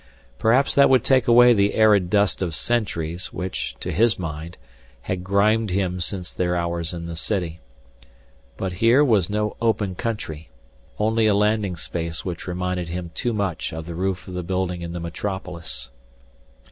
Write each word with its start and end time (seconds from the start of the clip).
Perhaps 0.39 0.73
that 0.73 0.89
would 0.89 1.03
take 1.03 1.27
away 1.27 1.53
the 1.53 1.75
arid 1.75 2.09
dust 2.09 2.41
of 2.41 2.55
centuries, 2.55 3.31
which, 3.31 3.75
to 3.79 3.91
his 3.91 4.17
mind, 4.17 4.57
had 5.01 5.23
grimed 5.23 5.69
him 5.69 5.99
since 5.99 6.33
their 6.33 6.55
hours 6.55 6.91
in 6.91 7.05
the 7.05 7.15
city. 7.15 7.59
But 8.57 8.71
here 8.73 9.05
was 9.05 9.29
no 9.29 9.55
open 9.61 9.93
country, 9.93 10.49
only 10.97 11.27
a 11.27 11.35
landing 11.35 11.75
space 11.75 12.25
which 12.25 12.47
reminded 12.47 12.89
him 12.89 13.11
too 13.13 13.31
much 13.31 13.71
of 13.71 13.85
the 13.85 13.93
roof 13.93 14.27
of 14.27 14.33
the 14.33 14.41
building 14.41 14.81
in 14.81 14.91
the 14.93 14.99
metropolis. 14.99 15.91